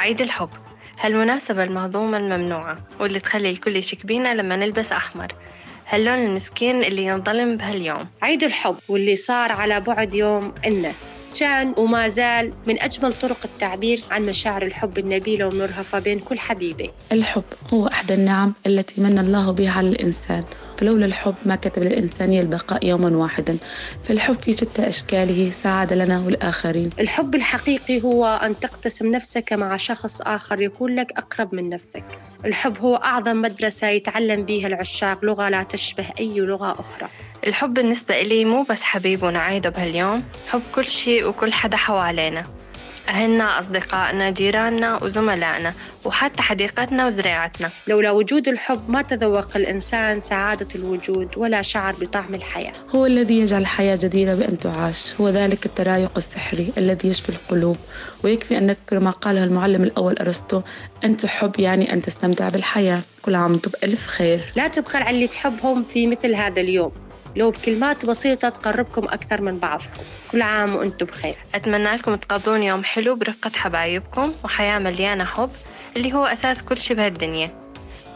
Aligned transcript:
عيد 0.00 0.20
الحب. 0.20 0.50
هالمناسبة 1.00 1.64
المهضومة 1.64 2.16
الممنوعة 2.16 2.78
واللي 3.00 3.20
تخلي 3.20 3.50
الكل 3.50 3.76
يشك 3.76 4.06
بينا 4.06 4.34
لما 4.34 4.56
نلبس 4.56 4.92
أحمر؟ 4.92 5.26
هاللون 5.88 6.14
المسكين 6.14 6.82
اللي 6.82 7.04
ينظلم 7.04 7.56
بهاليوم؟ 7.56 8.08
عيد 8.22 8.42
الحب 8.42 8.76
واللي 8.88 9.16
صار 9.16 9.52
على 9.52 9.80
بعد 9.80 10.14
يوم 10.14 10.54
إنه. 10.66 10.94
كان 11.38 11.74
وما 11.78 12.08
زال 12.08 12.52
من 12.66 12.82
أجمل 12.82 13.12
طرق 13.12 13.38
التعبير 13.44 14.02
عن 14.10 14.26
مشاعر 14.26 14.62
الحب 14.62 14.98
النبيلة 14.98 15.46
ومرهفة 15.46 15.98
بين 15.98 16.18
كل 16.18 16.38
حبيبين 16.38 16.90
الحب 17.12 17.44
هو 17.74 17.86
أحد 17.86 18.12
النعم 18.12 18.54
التي 18.66 19.00
من 19.00 19.18
الله 19.18 19.50
بها 19.50 19.70
على 19.70 19.88
الإنسان 19.88 20.44
فلولا 20.78 21.06
الحب 21.06 21.34
ما 21.46 21.56
كتب 21.56 21.82
للإنسانية 21.82 22.40
البقاء 22.40 22.86
يوما 22.86 23.16
واحدا. 23.16 23.58
فالحب 24.04 24.40
في 24.40 24.52
شتى 24.52 24.88
أشكاله 24.88 25.50
سعادة 25.50 25.96
لنا 25.96 26.20
والآخرين. 26.20 26.90
الحب 27.00 27.34
الحقيقي 27.34 28.02
هو 28.02 28.26
أن 28.26 28.60
تقتسم 28.60 29.06
نفسك 29.06 29.52
مع 29.52 29.76
شخص 29.76 30.20
آخر 30.20 30.62
يكون 30.62 30.96
لك 30.96 31.12
أقرب 31.16 31.54
من 31.54 31.68
نفسك. 31.68 32.04
الحب 32.44 32.78
هو 32.78 32.94
أعظم 32.94 33.40
مدرسة 33.40 33.88
يتعلم 33.88 34.44
بها 34.44 34.66
العشاق 34.66 35.24
لغة 35.24 35.48
لا 35.48 35.62
تشبه 35.62 36.06
أي 36.20 36.34
لغة 36.34 36.80
أخرى. 36.80 37.08
الحب 37.46 37.74
بالنسبة 37.74 38.20
إلي 38.20 38.44
مو 38.44 38.62
بس 38.62 38.82
حبيب 38.82 39.22
ونعيده 39.22 39.70
بهاليوم 39.70 40.24
حب 40.48 40.62
كل 40.74 40.84
شيء 40.84 41.28
وكل 41.28 41.52
حدا 41.52 41.76
حوالينا. 41.76 42.44
أهلنا 43.08 43.58
أصدقائنا 43.60 44.30
جيراننا 44.30 45.04
وزملائنا 45.04 45.72
وحتى 46.04 46.42
حديقتنا 46.42 47.06
وزريعتنا. 47.06 47.70
لولا 47.86 48.10
وجود 48.10 48.48
الحب 48.48 48.90
ما 48.90 49.02
تذوق 49.02 49.56
الإنسان 49.56 50.20
سعادة 50.20 50.66
الوجود 50.74 51.28
ولا 51.36 51.62
شعر 51.62 51.94
بطعم 52.00 52.34
الحياة. 52.34 52.72
هو 52.94 53.06
الذي 53.06 53.38
يجعل 53.38 53.60
الحياة 53.60 53.98
جديرة 54.02 54.34
بأن 54.34 54.58
تعاش. 54.58 55.14
هو 55.20 55.28
ذلك 55.28 55.66
الترايق 55.66 56.12
السحري 56.16 56.72
الذي 56.78 57.08
يشفي 57.08 57.28
القلوب. 57.28 57.76
ويكفي 58.24 58.58
أن 58.58 58.66
نذكر 58.66 59.00
ما 59.00 59.10
قاله 59.10 59.44
المعلم 59.44 59.82
الأول 59.82 60.14
أرسطو 60.20 60.62
أن 61.04 61.16
تحب 61.16 61.60
يعني 61.60 61.92
أن 61.92 62.02
تستمتع 62.02 62.48
بالحياة. 62.48 63.00
كل 63.22 63.34
عام 63.34 63.52
وأنتم 63.52 63.70
بألف 63.70 64.06
خير. 64.06 64.40
لا 64.56 64.68
تبخل 64.68 65.02
على 65.02 65.16
اللي 65.16 65.26
تحبهم 65.26 65.84
في 65.84 66.06
مثل 66.06 66.34
هذا 66.34 66.60
اليوم. 66.60 66.92
لو 67.36 67.50
بكلمات 67.50 68.06
بسيطة 68.06 68.48
تقربكم 68.48 69.04
أكثر 69.04 69.42
من 69.42 69.58
بعضكم 69.58 70.02
كل 70.30 70.42
عام 70.42 70.76
وأنتم 70.76 71.06
بخير. 71.06 71.36
أتمنى 71.54 71.90
لكم 71.90 72.14
تقضون 72.14 72.62
يوم 72.62 72.84
حلو 72.84 73.14
برفقة 73.14 73.50
حبايبكم 73.56 74.32
وحياة 74.44 74.78
مليانة 74.78 75.24
حب 75.24 75.50
اللي 75.96 76.12
هو 76.12 76.24
أساس 76.24 76.62
كل 76.62 76.78
شي 76.78 76.94
بهالدنيا. 76.94 77.50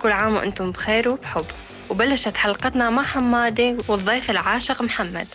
كل 0.03 0.13
عام 0.13 0.37
وأنتم 0.37 0.71
بخير 0.71 1.09
وبحب. 1.09 1.47
وبلشت 1.91 2.37
حلقتنا 2.37 2.91
مع 2.91 3.03
حمادي 3.03 3.77
والضيف 3.89 4.31
العاشق 4.31 4.83
محمد. 4.83 5.27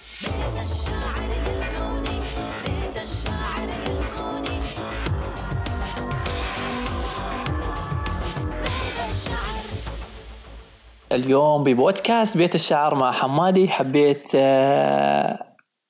اليوم 11.12 11.64
ببودكاست. 11.64 12.38
بيت 12.38 12.56
الشعر 12.56 12.96
مع 12.96 13.12
حمادي. 13.12 13.70
حبيت 13.70 14.32
آه، 14.36 15.40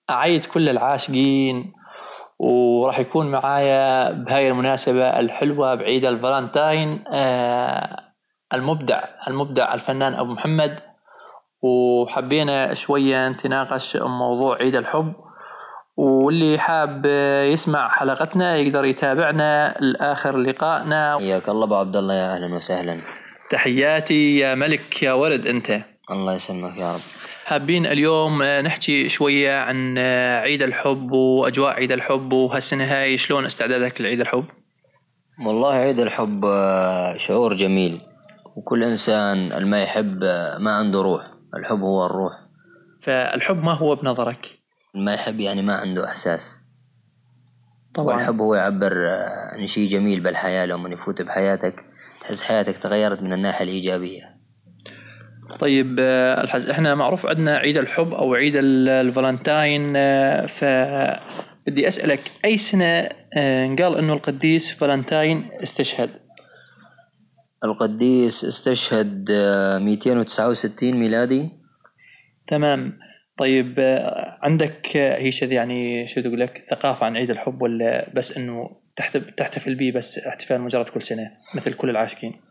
أعيد 0.09 0.45
كل 0.45 0.69
العاشقين 0.69 1.73
وراح 2.39 2.99
يكون 2.99 3.31
معايا 3.31 4.11
بهاي 4.11 4.47
المناسبة 4.49 5.19
الحلوة 5.19 5.75
بعيد 5.75 6.05
الفالنتاين 6.05 7.03
آه، 7.11 7.99
المبدع 8.53 9.03
المبدع 9.27 9.73
الفنان 9.73 10.13
أبو 10.13 10.33
محمد. 10.33 10.79
وحبينا 11.61 12.73
شوية 12.73 13.29
نتناقش 13.29 13.97
موضوع 13.97 14.55
عيد 14.55 14.75
الحب. 14.75 15.13
واللي 15.97 16.59
حاب 16.59 17.05
يسمع 17.45 17.89
حلقتنا 17.89 18.55
يقدر 18.55 18.85
يتابعنا 18.85 19.75
لآخر 19.79 20.37
لقائنا. 20.37 21.17
حياك 21.17 21.49
الله 21.49 21.65
أبو 21.65 21.75
عبد 21.75 21.95
الله 21.95 22.13
يا 22.13 22.35
أهلا 22.35 22.55
وسهلا. 22.55 23.01
تحياتي 23.49 24.37
يا 24.37 24.55
ملك 24.55 25.03
يا 25.03 25.13
ورد 25.13 25.47
أنت. 25.47 25.81
الله 26.11 26.33
يسلمك 26.35 26.77
يا 26.77 26.93
رب. 26.93 26.99
حابين 27.45 27.85
اليوم 27.85 28.43
نحكي 28.43 29.09
شوية 29.09 29.59
عن 29.59 29.97
عيد 30.43 30.61
الحب 30.61 31.11
وأجواء 31.11 31.73
عيد 31.73 31.91
الحب 31.91 32.33
وهالسنة 32.33 32.83
هاي 32.83 33.17
شلون 33.17 33.45
استعدادك 33.45 34.01
لعيد 34.01 34.19
الحب؟ 34.19 34.45
والله 35.45 35.73
عيد 35.73 35.99
الحب 35.99 36.45
آه، 36.45 37.17
شعور 37.17 37.53
جميل 37.53 38.01
وكل 38.55 38.83
إنسان 38.83 39.51
اللي 39.51 39.65
ما 39.65 39.83
يحب 39.83 40.23
آه، 40.23 40.57
ما 40.57 40.71
عنده 40.71 41.01
روح. 41.01 41.21
الحب 41.55 41.79
هو 41.81 42.05
الروح. 42.05 42.33
فالحب 43.01 43.63
ما 43.63 43.73
هو 43.73 43.95
بنظرك؟ 43.95 44.45
ما 44.95 45.13
يحب 45.13 45.39
يعني 45.39 45.61
ما 45.61 45.73
عنده 45.75 46.05
إحساس. 46.05 46.69
طبعا. 47.95 48.15
والحب 48.15 48.41
هو 48.41 48.55
يعبر 48.55 49.07
آه، 49.07 49.55
عن 49.55 49.67
شيء 49.67 49.89
جميل 49.89 50.19
بالحياة. 50.19 50.65
لما 50.65 50.89
يفوت 50.89 51.21
بحياتك 51.21 51.85
تحس 52.29 52.41
حياتك 52.41 52.77
تغيرت 52.77 53.21
من 53.21 53.33
الناحية 53.33 53.65
الإيجابية؟ 53.65 54.35
طيب 55.59 55.95
آه، 55.99 56.41
الحز 56.43 56.69
إحنا 56.69 56.95
معروف 56.95 57.25
عندنا 57.25 57.57
عيد 57.57 57.77
الحب 57.77 58.13
أو 58.13 58.33
عيد 58.35 58.55
ال- 58.55 58.89
الفالنتاين 58.89 59.93
آه، 59.95 60.45
فبدي 60.45 61.87
أسألك 61.87 62.31
أي 62.45 62.57
سنة 62.57 63.09
آه، 63.37 63.75
قال 63.75 63.97
إنه 63.97 64.13
القديس 64.13 64.71
فالنتاين 64.71 65.49
استشهد؟ 65.63 66.09
القديس 67.63 68.45
استشهد 68.45 69.27
آه، 69.31 69.77
269 69.77 70.95
ميلادي. 70.95 71.49
تمام. 72.47 72.99
طيب 73.37 73.75
عندك 74.41 74.87
هي 74.97 75.31
شذ 75.31 75.51
يعني 75.51 76.07
شو 76.07 76.21
تقول 76.21 76.39
لك 76.39 76.63
ثقافة 76.69 77.05
عن 77.05 77.17
عيد 77.17 77.29
الحب 77.31 77.61
ولا 77.61 78.11
بس 78.15 78.37
إنه 78.37 78.69
تحتفل 79.37 79.75
به 79.75 79.91
بس 79.95 80.17
احتفال 80.17 80.61
مجرد 80.61 80.85
كل 80.89 81.01
سنة 81.01 81.31
مثل 81.55 81.73
كل 81.73 81.89
العاشقين. 81.89 82.41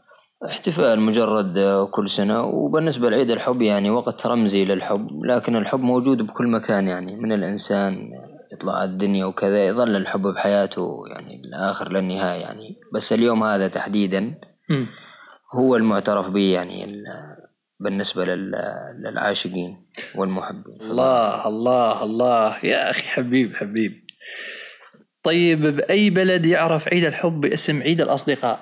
احتفال 0.47 1.01
مجرد 1.01 1.59
آه، 1.59 1.85
كل 1.87 2.11
سنة. 2.11 2.43
وبالنسبة 2.45 3.11
لعيد 3.11 3.31
الحب 3.31 3.63
يعني 3.63 3.91
وقت 3.91 4.27
رمزي 4.27 4.65
للحب 4.65 5.09
لكن 5.25 5.57
الحب 5.57 5.81
موجود 5.81 6.23
بكل 6.23 6.47
مكان 6.47 6.89
يعني 6.89 7.17
من 7.17 7.33
الإنسان 7.33 8.11
يطلع 8.53 8.73
على 8.73 8.85
الدنيا 8.91 9.25
وكذا 9.25 9.67
يظل 9.67 9.97
الحب 9.97 10.23
بحياته 10.23 11.03
يعني 11.11 11.41
الآخر 11.45 11.93
للنهاية 11.93 12.41
يعني. 12.41 12.77
بس 12.95 13.13
اليوم 13.13 13.45
هذا 13.45 13.69
تحديدا. 13.69 14.35
هو 15.55 15.77
المعترف 15.77 16.31
به 16.31 16.53
يعني 16.53 16.85
ال- 16.85 17.05
بالنسبة 17.81 18.25
لل- 18.25 18.55
للعاشقين 19.05 19.87
والمحبين. 20.15 20.79
الله 20.81 21.49
الله 21.49 22.03
الله. 22.05 22.65
يا 22.65 22.91
أخي 22.91 23.03
حبيب 23.03 23.55
حبيب. 23.55 23.93
طيب 25.28 25.66
بأي 25.66 26.11
بلد 26.11 26.47
يعرف 26.47 26.89
عيد 26.89 27.05
الحب 27.05 27.41
باسم 27.41 27.83
عيد 27.83 28.00
الأصدقاء؟ 28.00 28.61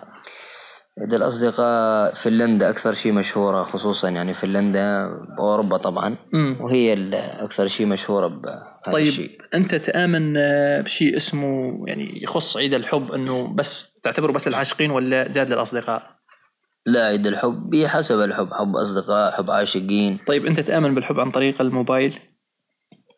عيد 1.01 1.15
الأصدقاء 1.15 2.15
فنلندا 2.15 2.71
أكثر 2.71 2.95
شيء 2.95 3.13
مشهورة 3.13 3.63
خصوصا 3.63 4.09
يعني 4.09 4.35
فنلندا 4.35 5.09
بأوروبا 5.37 5.77
طبعا 5.77 6.17
مم. 6.33 6.57
وهي 6.61 7.11
أكثر 7.45 7.69
شيء 7.69 7.87
مشهورة 7.87 8.27
بهذا 8.27 8.93
طيب 8.93 9.07
الشيء. 9.07 9.31
أنت 9.55 9.75
تأمن 9.75 10.33
بشيء 10.83 11.17
اسمه 11.17 11.85
يعني 11.87 12.23
يخص 12.23 12.57
عيد 12.57 12.75
الحب 12.75 13.13
إنه 13.13 13.55
بس 13.55 13.99
تعتبره 14.03 14.33
بس 14.33 14.49
العاشقين 14.49 14.91
ولا 14.91 15.29
زاد 15.29 15.53
للأصدقاء؟ 15.53 16.03
لا 16.87 17.05
عيد 17.07 17.27
الحب 17.27 17.71
بحسب 17.71 18.21
الحب 18.21 18.53
حب 18.53 18.77
أصدقاء 18.77 19.33
حب 19.33 19.51
عاشقين. 19.51 20.19
طيب 20.27 20.47
أنت 20.47 20.61
تأمن 20.61 20.95
بالحب 20.95 21.21
عن 21.21 21.31
طريق 21.31 21.61
الموبايل؟ 21.61 22.19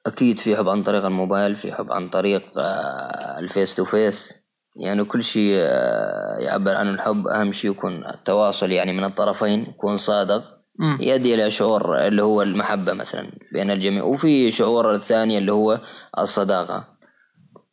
أكيد 0.08 0.38
في 0.38 0.56
حب 0.56 0.68
عن 0.68 0.82
طريق 0.82 1.04
الموبايل 1.04 1.56
في 1.56 1.72
حب 1.72 1.92
عن 1.92 2.08
طريق 2.08 2.42
آه، 2.58 3.38
ال 3.38 3.45
face 3.45 3.74
to 3.74 3.84
face. 3.84 4.44
يعني 4.76 5.04
كل 5.04 5.24
شيء 5.24 5.54
آه، 5.54 6.38
يعبر 6.38 6.74
عن 6.74 6.88
الحب. 6.88 7.26
أهم 7.28 7.52
شيء 7.52 7.70
يكون 7.70 8.06
التواصل 8.06 8.70
يعني 8.70 8.92
من 8.92 9.04
الطرفين 9.04 9.60
يكون 9.60 9.98
صادق. 9.98 10.58
يؤدي 11.00 11.34
إلى 11.34 11.50
شعور 11.50 12.06
اللي 12.06 12.22
هو 12.22 12.42
المحبة 12.42 12.92
مثلا 12.92 13.30
بين 13.52 13.70
الجميع. 13.70 14.02
وفي 14.04 14.50
شعور 14.50 14.94
الثاني 14.94 15.38
اللي 15.38 15.52
هو 15.52 15.80
الصداقة. 16.18 16.84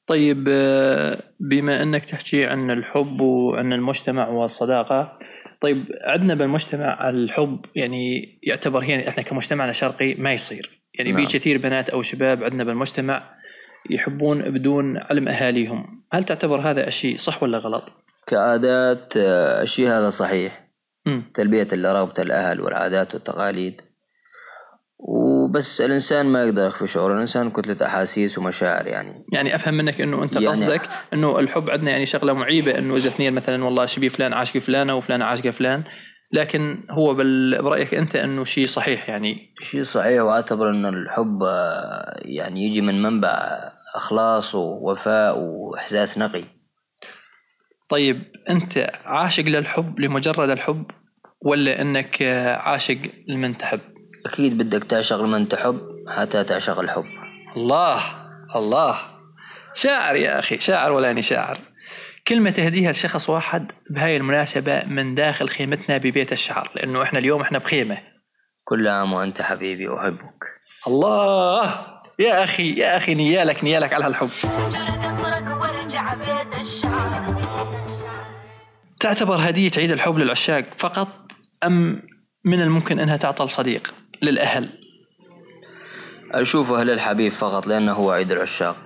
طيب 0.08 0.48
آه، 0.50 1.18
بما 1.40 1.84
إنك 1.84 2.06
تحكي 2.06 2.46
عن 2.46 2.72
الحب 2.72 3.22
وعن 3.22 3.74
المجتمع 3.74 4.28
والصداقة 4.28 5.16
طيب 5.62 5.86
عندنا 6.04 6.34
بالمجتمع 6.34 7.10
الحب 7.10 7.66
يعني 7.76 8.38
يعتبر 8.44 8.84
هنا 8.84 9.10
إحنا 9.10 9.24
كمجتمعنا 9.24 9.72
شرقي 9.72 10.14
ما 10.14 10.34
يصير. 10.34 10.75
يعني 11.00 11.12
نعم. 11.12 11.26
في 11.26 11.38
كثير 11.40 11.58
بنات 11.58 11.90
أو 11.90 12.02
شباب 12.02 12.44
عندنا 12.44 12.64
بالمجتمع 12.64 13.36
يحبون 13.90 14.42
بدون 14.42 14.98
علم 14.98 15.28
أهاليهم. 15.28 16.04
هل 16.14 16.24
تعتبر 16.24 16.60
هذا 16.60 16.88
الشيء 16.88 17.18
صح 17.18 17.44
ولا 17.44 17.58
غلط؟ 17.58 17.84
كعادات 18.28 19.14
آه، 19.18 19.62
الشيء 19.64 19.88
هذا 19.88 20.10
صحيح. 20.10 20.66
مم. 21.06 21.24
تلبية 21.34 21.68
لرغبة 21.74 22.14
الأهل 22.20 22.62
والعادات 22.62 23.14
والتقاليد. 23.14 23.82
وبس 25.00 25.82
الإنسان 25.82 26.26
ما 26.26 26.44
يقدر 26.44 26.68
يخفي 26.68 26.88
شعور 26.88 27.14
الإنسان 27.16 27.50
كتلة 27.52 27.86
أحاسيس 27.86 28.38
ومشاعر 28.38 28.88
يعني. 28.88 29.26
يعني 29.34 29.56
أفهم 29.56 29.74
منك 29.74 30.02
إنه 30.02 30.24
أنت 30.24 30.34
يعني- 30.34 30.48
قصدك 30.48 30.82
إنه 31.14 31.40
الحب 31.40 31.70
عندنا 31.70 31.92
يعني 31.92 32.06
شغلة 32.06 32.34
معيبة 32.34 32.78
إنه 32.80 32.96
إذا 32.96 33.08
اثنين 33.08 33.34
مثلا 33.34 33.64
والله 33.66 33.86
شبيه 33.86 34.10
فلان 34.10 34.34
عاشق 34.34 34.58
فلانة 34.58 34.96
وفلانة 34.96 35.26
عاشقه 35.26 35.52
فلان. 35.52 35.84
لكن 36.32 36.84
هو 36.92 37.14
بال- 37.14 37.62
برأيك 37.62 37.94
أنت 37.94 38.16
أنه 38.16 38.44
شيء 38.44 38.66
صحيح 38.68 39.10
يعني؟ 39.10 39.54
شيء 39.62 39.84
صحيح 39.84 40.22
وأعتبر 40.22 40.70
أن 40.70 40.86
الحب 40.86 41.44
آه، 41.44 42.20
يعني 42.22 42.64
يجي 42.66 42.82
من 42.82 43.02
منبع 43.02 43.60
إخلاص 43.96 44.56
ووفاء 44.56 45.38
وإحساس 45.40 46.18
نقي. 46.18 46.44
طيب 47.90 48.22
أنت 48.50 48.92
عاشق 49.06 49.44
للحب 49.44 50.00
لمجرد 50.00 50.50
الحب 50.50 50.84
ولا 51.42 51.82
أنك 51.82 52.22
عاشق 52.62 52.98
لمن 53.28 53.58
تحب؟ 53.58 53.80
أكيد 54.26 54.58
بدك 54.58 54.84
تعشق 54.84 55.22
لمن 55.22 55.48
تحب 55.48 55.82
حتى 56.08 56.44
تعشق 56.44 56.80
الحب. 56.80 57.06
الله 57.58 58.02
الله. 58.56 58.98
شاعر 59.74 60.16
يا 60.16 60.40
أخي 60.40 60.60
شاعر 60.60 60.92
ولا 60.92 61.12
اني 61.12 61.22
شاعر؟ 61.22 61.60
كلمة 62.28 62.50
تهديها 62.50 62.92
لشخص 62.92 63.30
واحد 63.30 63.72
بهاي 63.90 64.18
المناسبة 64.18 64.84
من 64.86 65.16
داخل 65.16 65.50
خيمتنا 65.50 65.98
ببيت 65.98 66.32
الشعر 66.32 66.72
لأنه 66.76 67.04
إحنا 67.04 67.20
اليوم 67.20 67.42
إحنا 67.42 67.58
بخيمة. 67.58 67.98
كل 68.64 68.88
عام 68.88 69.14
وأنت 69.14 69.42
حبيبي 69.42 69.94
أحبك. 69.94 70.44
الله! 70.88 71.96
يا 72.20 72.44
أخي 72.44 72.74
يا 72.74 72.98
أخي 72.98 73.14
نيالك 73.14 73.64
نيالك 73.64 73.94
على 73.94 74.06
هالحب 74.06 74.30
تعتبر 79.00 79.36
هدية 79.36 79.72
عيد 79.78 79.92
الحب 79.92 80.18
للعشاق 80.18 80.64
فقط 80.78 81.08
أم 81.64 82.02
من 82.46 82.62
الممكن 82.62 83.00
أنها 83.00 83.18
تعطى 83.18 83.46
لصديق 83.46 83.94
للأهل؟ 84.22 84.70
أشوفه 86.32 86.84
للحبيب 86.84 87.32
فقط 87.32 87.68
لأنه 87.68 87.94
هو 87.94 88.12
عيد 88.12 88.32
العشاق. 88.32 88.85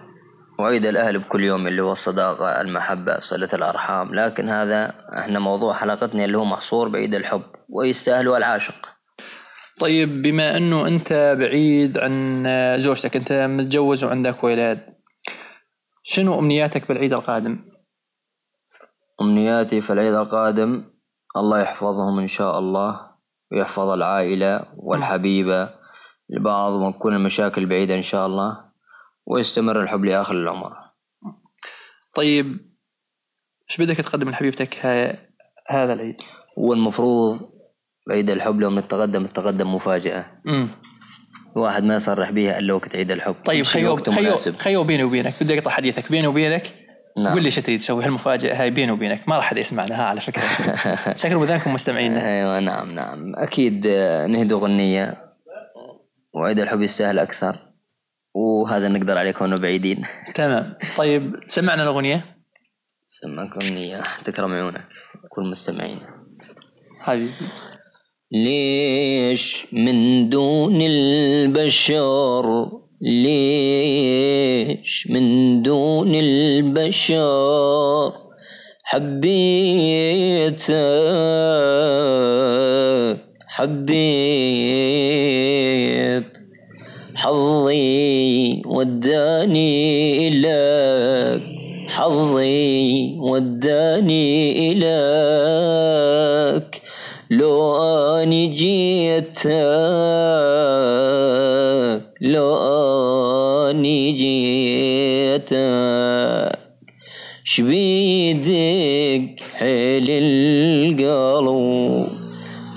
وعيد 0.59 0.85
الأهل 0.85 1.19
بكل 1.19 1.43
يوم 1.43 1.67
اللي 1.67 1.81
هو 1.81 1.91
الصداقة 1.91 2.61
المحبة 2.61 3.19
صلة 3.19 3.49
الأرحام. 3.53 4.15
لكن 4.15 4.49
هذا 4.49 4.93
إحنا 5.17 5.39
موضوع 5.39 5.73
حلقتنا 5.73 6.25
اللي 6.25 6.37
هو 6.37 6.45
محصور 6.45 6.87
بعيد 6.89 7.15
الحب 7.15 7.41
ويستاهل 7.69 8.27
العاشق 8.27 8.89
طيب 9.79 10.21
بما 10.21 10.57
أنه 10.57 10.87
أنت 10.87 11.35
بعيد 11.39 11.97
عن 11.97 12.45
زوجتك 12.79 13.15
أنت 13.15 13.31
متجوز 13.31 14.03
وعندك 14.03 14.43
أولاد 14.43 14.79
شنو 16.03 16.39
أمنياتك 16.39 16.87
بالعيد 16.87 17.13
القادم؟ 17.13 17.59
أمنياتي 19.21 19.81
في 19.81 19.93
العيد 19.93 20.13
القادم 20.13 20.83
الله 21.37 21.61
يحفظهم 21.61 22.19
إن 22.19 22.27
شاء 22.27 22.59
الله 22.59 23.09
ويحفظ 23.51 23.89
العائلة 23.89 24.65
والحبيبة 24.77 25.69
لبعض 26.29 26.71
وتكون 26.71 27.15
المشاكل 27.15 27.65
بعيدة 27.65 27.95
إن 27.95 28.01
شاء 28.01 28.27
الله. 28.27 28.68
ويستمر 29.29 29.81
الحب 29.81 30.05
لآخر 30.05 30.33
العمر. 30.33 30.77
طيب 32.13 32.57
إيش 33.69 33.81
بدك 33.81 33.97
تقدم 33.97 34.29
لحبيبتك 34.29 34.85
هذا 35.67 35.93
العيد؟ 35.93 36.15
هو 36.59 36.73
المفروض 36.73 37.39
بعيد 38.07 38.29
الحب 38.29 38.59
لو 38.59 38.69
نتقدم 38.69 39.25
التقدم 39.25 39.75
مفاجأة. 39.75 40.25
امم 40.47 40.69
الواحد 41.55 41.83
ما 41.83 41.95
يصرح 41.95 42.31
بها 42.31 42.59
إلا 42.59 42.73
وقت 42.73 42.95
عيد 42.95 43.11
الحب. 43.11 43.35
طيب 43.45 43.65
خيو 43.65 43.95
خيو 43.95 44.35
خيو 44.35 44.83
بيني 44.83 45.03
وبينك. 45.03 45.43
بدي 45.43 45.59
أقطع 45.59 45.71
حديثك. 45.71 46.11
بيني 46.11 46.27
وبينك 46.27 46.73
نعم. 47.17 47.33
قول 47.33 47.41
لي 47.41 47.45
إيش 47.45 47.55
تريد 47.55 47.79
تسوي 47.79 48.05
هالمفاجأة 48.05 48.61
هاي 48.61 48.71
بيني 48.71 48.91
وبينك. 48.91 49.29
ما 49.29 49.35
راح 49.35 49.45
حد 49.45 49.57
يسمعنا 49.57 50.01
ها 50.01 50.03
على 50.03 50.21
فكرة. 50.21 50.43
سكروا 51.21 51.45
بذانكم 51.45 51.73
مستمعين. 51.73 52.13
أيوه 52.13 52.59
نعم 52.59 52.91
نعم. 52.91 53.35
أكيد 53.35 53.87
نهدوا 54.29 54.59
غنية 54.59 55.17
وعيد 56.33 56.59
الحب 56.59 56.81
يستاهل 56.81 57.19
أكثر. 57.19 57.68
وهذا 58.33 58.87
نقدر 58.87 59.17
عليه 59.17 59.31
كونه 59.31 59.57
بعيدين. 59.57 60.05
تمام. 60.35 60.75
طيب 60.97 61.35
سمعنا 61.47 61.83
الأغنية؟ 61.83 62.25
سمعك 63.07 63.63
أغنية. 63.63 64.03
تكرم 64.25 64.53
عيونك 64.53 64.87
كل 65.29 65.43
مستمعين. 65.43 65.99
حبيبي. 66.99 67.33
ليش 68.31 69.67
من 69.73 70.29
دون 70.29 70.81
البشر؟ 70.81 72.71
ليش 73.01 75.07
من 75.09 75.61
دون 75.61 76.15
البشر؟ 76.15 78.13
حبيتك 78.83 80.59
حبيت 83.47 85.08
حظي 87.15 88.61
وداني 88.65 90.29
لك 90.29 91.41
حظي 91.87 93.15
وداني 93.19 94.71
إليك. 94.71 94.89
لو 97.31 97.75
أني 97.77 98.47
جيتك 98.47 99.49
لو 102.21 102.55
أني 103.69 104.11
جيتك. 104.11 105.59
شبيدك 107.43 109.39
حيل 109.53 110.05
القلب 110.09 112.07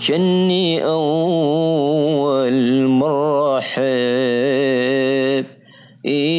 شني 0.01 0.85
أول 0.85 1.52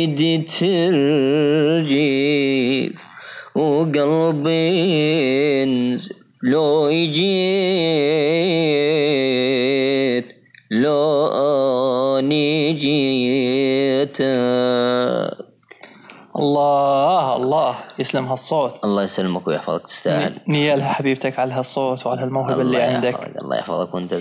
إيدي 0.03 0.37
ترجف 0.37 1.93
وقلبي 3.55 4.83
لو 6.43 6.89
جيت 6.91 7.23
لو 10.71 11.27
أني 12.19 12.73
جيتك 12.73 14.23
الله 16.39 17.35
الله 17.35 17.75
يسلم 17.99 18.25
هالصوت. 18.25 18.83
الله 18.83 19.03
يسلمك 19.03 19.47
ويحفظك 19.47 19.83
تستاهل 19.83 20.33
نيالها 20.47 20.93
حبيبتك 20.93 21.39
على 21.39 21.53
هالصوت 21.53 22.05
وعلى 22.07 22.21
هالموهبة 22.21 22.61
اللي 22.61 22.81
عندك. 22.81 23.37
الله 23.41 23.57
يحفظك 23.57 23.93
وانت 23.93 24.13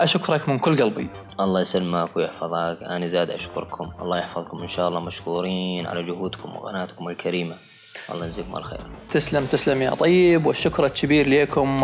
أشكرك 0.00 0.48
من 0.48 0.58
كل 0.58 0.82
قلبي. 0.82 1.08
الله 1.40 1.60
يسلمك 1.60 2.16
ويحفظك 2.16 2.78
أنا 2.82 3.06
زاد 3.06 3.30
أشكركم. 3.30 3.90
الله 4.02 4.18
يحفظكم 4.18 4.62
إن 4.62 4.68
شاء 4.68 4.88
الله 4.88 5.00
مشكورين 5.00 5.86
على 5.86 6.02
جهودكم 6.02 6.56
وقناتكم 6.56 7.08
الكريمة. 7.08 7.54
الله 8.14 8.26
يجزيكم 8.26 8.56
الخير 8.56 8.80
تسلم 9.10 9.46
تسلم 9.46 9.82
يا 9.82 9.94
طيب 9.94 10.46
والشكر 10.46 10.84
الكبير 10.84 11.28
لكم 11.28 11.76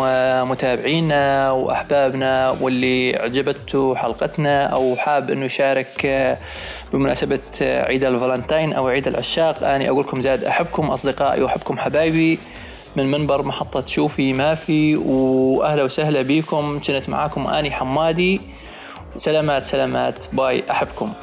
متابعينا 0.49 1.51
وأحبابنا 1.51 2.49
واللي 2.49 3.15
عجبته 3.15 3.95
حلقتنا 3.95 4.65
أو 4.65 4.95
حاب 4.95 5.29
إنه 5.29 5.45
يشارك 5.45 6.07
بمناسبة 6.93 7.39
عيد 7.61 8.03
الفالنتين 8.03 8.73
أو 8.73 8.87
عيد 8.87 9.07
العشاق. 9.07 9.63
اني 9.63 9.89
أقول 9.89 10.03
لكم 10.03 10.21
زاد 10.21 10.43
أحبكم 10.43 10.89
أصدقائي 10.89 11.43
وأحبكم 11.43 11.77
حبايبي. 11.77 12.39
من 12.95 13.11
منبر 13.11 13.43
محطة 13.43 13.85
شوفي 13.85 14.33
ما 14.33 14.55
في 14.55 14.95
وأهلا 14.95 15.83
وسهلا 15.83 16.21
بكم. 16.21 16.79
كنت 16.87 17.09
معاكم 17.09 17.47
أني 17.47 17.71
حمادي. 17.71 18.41
سلامات 19.15 19.65
سلامات. 19.65 20.25
باي 20.33 20.71
أحبكم. 20.71 21.13